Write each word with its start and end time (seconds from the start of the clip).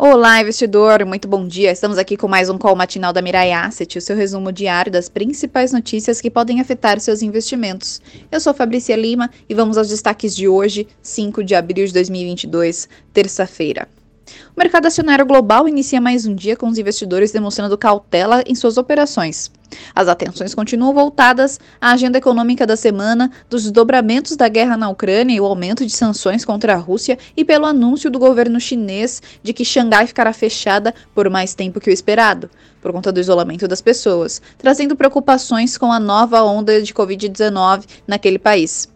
Olá, 0.00 0.40
investidor, 0.40 1.04
muito 1.04 1.26
bom 1.26 1.44
dia. 1.44 1.72
Estamos 1.72 1.98
aqui 1.98 2.16
com 2.16 2.28
mais 2.28 2.48
um 2.48 2.56
call 2.56 2.76
matinal 2.76 3.12
da 3.12 3.20
Mirai 3.20 3.50
Asset, 3.50 3.98
o 3.98 4.00
seu 4.00 4.14
resumo 4.14 4.52
diário 4.52 4.92
das 4.92 5.08
principais 5.08 5.72
notícias 5.72 6.20
que 6.20 6.30
podem 6.30 6.60
afetar 6.60 7.00
seus 7.00 7.20
investimentos. 7.20 8.00
Eu 8.30 8.38
sou 8.38 8.54
Fabrícia 8.54 8.94
Lima 8.94 9.28
e 9.48 9.54
vamos 9.54 9.76
aos 9.76 9.88
destaques 9.88 10.36
de 10.36 10.46
hoje, 10.46 10.86
5 11.02 11.42
de 11.42 11.56
abril 11.56 11.84
de 11.84 11.92
2022, 11.92 12.88
terça-feira. 13.12 13.88
O 14.54 14.58
mercado 14.58 14.86
acionário 14.86 15.24
global 15.24 15.68
inicia 15.68 16.00
mais 16.00 16.26
um 16.26 16.34
dia 16.34 16.56
com 16.56 16.68
os 16.68 16.78
investidores 16.78 17.32
demonstrando 17.32 17.78
cautela 17.78 18.42
em 18.46 18.54
suas 18.54 18.76
operações. 18.76 19.50
As 19.94 20.08
atenções 20.08 20.54
continuam 20.54 20.94
voltadas 20.94 21.60
à 21.80 21.92
agenda 21.92 22.18
econômica 22.18 22.66
da 22.66 22.76
semana, 22.76 23.30
dos 23.48 23.62
desdobramentos 23.64 24.36
da 24.36 24.48
guerra 24.48 24.76
na 24.76 24.88
Ucrânia 24.88 25.34
e 25.34 25.40
o 25.40 25.44
aumento 25.44 25.84
de 25.84 25.92
sanções 25.92 26.44
contra 26.44 26.74
a 26.74 26.78
Rússia 26.78 27.18
e 27.36 27.44
pelo 27.44 27.66
anúncio 27.66 28.10
do 28.10 28.18
governo 28.18 28.60
chinês 28.60 29.22
de 29.42 29.52
que 29.52 29.64
Xangai 29.64 30.06
ficará 30.06 30.32
fechada 30.32 30.94
por 31.14 31.28
mais 31.28 31.54
tempo 31.54 31.80
que 31.80 31.90
o 31.90 31.92
esperado, 31.92 32.50
por 32.80 32.92
conta 32.92 33.12
do 33.12 33.20
isolamento 33.20 33.68
das 33.68 33.80
pessoas, 33.80 34.40
trazendo 34.56 34.96
preocupações 34.96 35.76
com 35.76 35.92
a 35.92 36.00
nova 36.00 36.42
onda 36.42 36.80
de 36.80 36.94
Covid-19 36.94 37.84
naquele 38.06 38.38
país. 38.38 38.88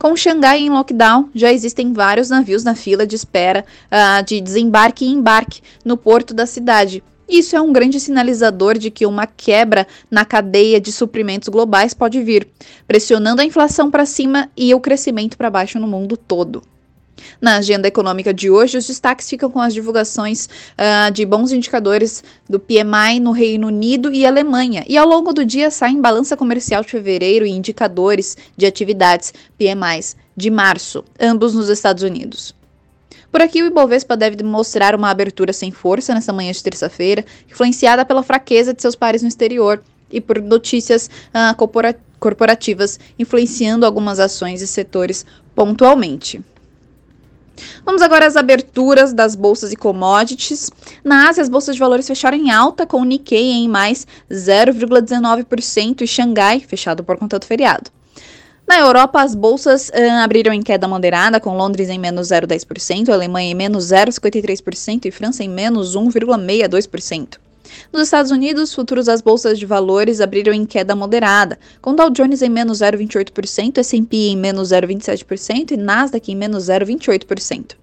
Com 0.00 0.16
Xangai 0.16 0.60
em 0.60 0.70
lockdown, 0.70 1.28
já 1.34 1.52
existem 1.52 1.92
vários 1.92 2.30
navios 2.30 2.64
na 2.64 2.74
fila 2.74 3.06
de 3.06 3.14
espera 3.14 3.66
uh, 3.92 4.24
de 4.24 4.40
desembarque 4.40 5.04
e 5.04 5.08
embarque 5.08 5.60
no 5.84 5.94
porto 5.94 6.32
da 6.32 6.46
cidade, 6.46 7.04
isso 7.28 7.54
é 7.54 7.60
um 7.60 7.70
grande 7.70 8.00
sinalizador 8.00 8.78
de 8.78 8.90
que 8.90 9.04
uma 9.04 9.26
quebra 9.26 9.86
na 10.10 10.24
cadeia 10.24 10.80
de 10.80 10.90
suprimentos 10.90 11.50
globais 11.50 11.92
pode 11.92 12.20
vir, 12.22 12.48
pressionando 12.88 13.42
a 13.42 13.44
inflação 13.44 13.90
para 13.90 14.06
cima 14.06 14.50
e 14.56 14.74
o 14.74 14.80
crescimento 14.80 15.36
para 15.36 15.50
baixo 15.50 15.78
no 15.78 15.86
mundo 15.86 16.16
todo. 16.16 16.62
Na 17.40 17.56
agenda 17.56 17.88
econômica 17.88 18.32
de 18.32 18.50
hoje, 18.50 18.78
os 18.78 18.86
destaques 18.86 19.28
ficam 19.28 19.50
com 19.50 19.60
as 19.60 19.74
divulgações 19.74 20.46
uh, 20.46 21.10
de 21.12 21.24
bons 21.24 21.52
indicadores 21.52 22.22
do 22.48 22.58
PMI 22.58 23.20
no 23.20 23.32
Reino 23.32 23.68
Unido 23.68 24.12
e 24.12 24.26
Alemanha. 24.26 24.84
E 24.88 24.96
ao 24.96 25.06
longo 25.06 25.32
do 25.32 25.44
dia 25.44 25.70
saem 25.70 26.00
balança 26.00 26.36
comercial 26.36 26.82
de 26.82 26.90
fevereiro 26.90 27.46
e 27.46 27.50
indicadores 27.50 28.36
de 28.56 28.66
atividades 28.66 29.32
PMIs 29.58 30.16
de 30.36 30.50
março, 30.50 31.04
ambos 31.18 31.54
nos 31.54 31.68
Estados 31.68 32.02
Unidos. 32.02 32.54
Por 33.30 33.40
aqui, 33.40 33.62
o 33.62 33.66
Ibovespa 33.66 34.16
deve 34.16 34.42
mostrar 34.42 34.94
uma 34.94 35.08
abertura 35.08 35.52
sem 35.52 35.70
força 35.70 36.12
nessa 36.12 36.32
manhã 36.32 36.50
de 36.50 36.62
terça-feira, 36.62 37.24
influenciada 37.48 38.04
pela 38.04 38.24
fraqueza 38.24 38.74
de 38.74 38.82
seus 38.82 38.96
pares 38.96 39.22
no 39.22 39.28
exterior 39.28 39.82
e 40.10 40.20
por 40.20 40.42
notícias 40.42 41.08
uh, 41.28 41.94
corporativas 42.18 42.98
influenciando 43.16 43.86
algumas 43.86 44.18
ações 44.18 44.60
e 44.60 44.66
setores 44.66 45.24
pontualmente. 45.54 46.42
Vamos 47.84 48.02
agora 48.02 48.26
às 48.26 48.36
aberturas 48.36 49.12
das 49.12 49.34
bolsas 49.34 49.72
e 49.72 49.76
commodities. 49.76 50.70
Na 51.04 51.28
Ásia, 51.28 51.42
as 51.42 51.48
bolsas 51.48 51.74
de 51.74 51.80
valores 51.80 52.06
fecharam 52.06 52.36
em 52.36 52.50
alta, 52.50 52.86
com 52.86 53.00
o 53.00 53.04
Nikkei 53.04 53.52
em 53.52 53.68
mais 53.68 54.06
0,19% 54.30 56.02
e 56.02 56.06
Xangai 56.06 56.60
fechado 56.60 57.02
por 57.04 57.16
conta 57.16 57.38
do 57.38 57.46
feriado. 57.46 57.90
Na 58.66 58.78
Europa, 58.78 59.20
as 59.20 59.34
bolsas 59.34 59.88
uh, 59.88 60.22
abriram 60.22 60.52
em 60.52 60.62
queda 60.62 60.86
moderada, 60.86 61.40
com 61.40 61.56
Londres 61.56 61.88
em 61.88 61.98
menos 61.98 62.28
0,10%, 62.28 63.08
Alemanha 63.08 63.50
em 63.50 63.54
menos 63.54 63.86
0,53% 63.86 65.06
e 65.06 65.10
França 65.10 65.42
em 65.42 65.48
menos 65.48 65.96
1,62%. 65.96 67.38
Nos 67.92 68.02
Estados 68.02 68.30
Unidos, 68.30 68.74
futuros 68.74 69.06
das 69.06 69.20
bolsas 69.20 69.58
de 69.58 69.66
valores 69.66 70.20
abriram 70.20 70.52
em 70.52 70.64
queda 70.64 70.94
moderada, 70.94 71.58
com 71.80 71.94
Dow 71.94 72.10
Jones 72.10 72.42
em 72.42 72.48
menos 72.48 72.78
0,28%, 72.78 73.78
S&P 73.78 74.16
em 74.28 74.36
menos 74.36 74.70
0,27% 74.70 75.72
e 75.72 75.76
Nasdaq 75.76 76.30
em 76.30 76.36
menos 76.36 76.64
0,28%. 76.64 77.79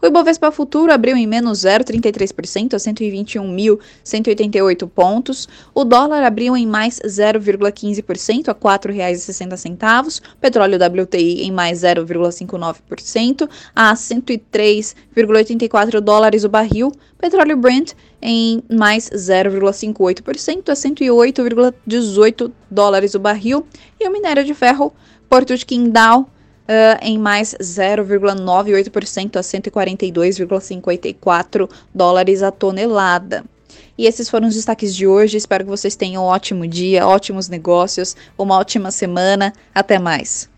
O 0.00 0.06
Ibovespa 0.06 0.50
Futuro 0.50 0.90
abriu 0.92 1.16
em 1.16 1.26
menos 1.26 1.60
0,33% 1.60 2.74
a 2.74 2.76
121.188 2.76 4.86
pontos. 4.88 5.48
O 5.74 5.84
dólar 5.84 6.22
abriu 6.22 6.54
em 6.56 6.66
mais 6.66 7.00
0,15% 7.00 8.48
a 8.48 8.52
R$ 8.52 8.58
4,60. 8.58 10.20
Petróleo 10.40 10.76
WTI 10.76 11.42
em 11.42 11.50
mais 11.50 11.80
0,59% 11.80 13.48
a 13.74 13.92
103,84 13.94 16.00
dólares 16.00 16.44
o 16.44 16.48
barril. 16.48 16.92
Petróleo 17.18 17.56
Brent 17.56 17.94
em 18.20 18.62
mais 18.70 19.08
0,58% 19.10 20.68
a 20.68 20.74
108,18 20.74 22.52
dólares 22.70 23.14
o 23.14 23.18
barril. 23.18 23.66
E 23.98 24.06
o 24.06 24.12
minério 24.12 24.44
de 24.44 24.52
ferro 24.54 24.92
Porto 25.28 25.56
de 25.56 25.64
Qingdao 25.64 26.28
Uh, 26.64 26.96
em 27.02 27.18
mais 27.18 27.54
0,98% 27.60 29.36
a 29.36 29.40
142,54 29.40 31.68
dólares 31.94 32.42
a 32.42 32.50
tonelada. 32.50 33.44
E 33.98 34.06
esses 34.06 34.30
foram 34.30 34.48
os 34.48 34.54
destaques 34.54 34.96
de 34.96 35.06
hoje. 35.06 35.36
Espero 35.36 35.64
que 35.64 35.70
vocês 35.70 35.94
tenham 35.94 36.24
um 36.24 36.26
ótimo 36.26 36.66
dia, 36.66 37.06
ótimos 37.06 37.48
negócios, 37.48 38.16
uma 38.38 38.56
ótima 38.56 38.90
semana. 38.90 39.52
Até 39.74 39.98
mais. 39.98 40.48